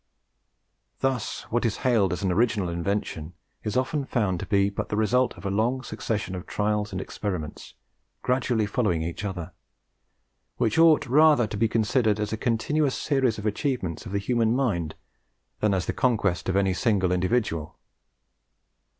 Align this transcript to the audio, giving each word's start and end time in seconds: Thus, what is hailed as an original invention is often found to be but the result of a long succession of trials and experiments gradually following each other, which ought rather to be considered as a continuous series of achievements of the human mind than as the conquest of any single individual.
Thus, 1.01 1.43
what 1.51 1.63
is 1.63 1.77
hailed 1.85 2.11
as 2.11 2.23
an 2.23 2.31
original 2.31 2.69
invention 2.69 3.35
is 3.63 3.77
often 3.77 4.03
found 4.03 4.39
to 4.39 4.47
be 4.47 4.71
but 4.71 4.89
the 4.89 4.95
result 4.95 5.35
of 5.37 5.45
a 5.45 5.51
long 5.51 5.83
succession 5.83 6.33
of 6.33 6.47
trials 6.47 6.91
and 6.91 6.99
experiments 6.99 7.75
gradually 8.23 8.65
following 8.65 9.03
each 9.03 9.23
other, 9.23 9.53
which 10.57 10.79
ought 10.79 11.05
rather 11.05 11.45
to 11.45 11.55
be 11.55 11.67
considered 11.67 12.19
as 12.19 12.33
a 12.33 12.37
continuous 12.37 12.95
series 12.95 13.37
of 13.37 13.45
achievements 13.45 14.07
of 14.07 14.11
the 14.11 14.17
human 14.17 14.55
mind 14.55 14.95
than 15.59 15.71
as 15.71 15.85
the 15.85 15.93
conquest 15.93 16.49
of 16.49 16.55
any 16.55 16.73
single 16.73 17.11
individual. 17.11 17.77